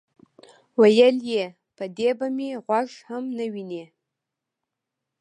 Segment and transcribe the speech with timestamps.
[0.79, 1.45] ویل یې:
[1.75, 3.85] په دې به مې غوږ هم نه وینئ.